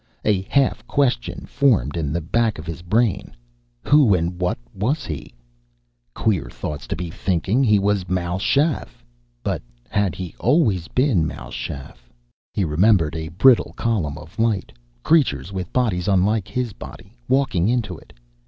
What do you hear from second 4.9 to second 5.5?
he?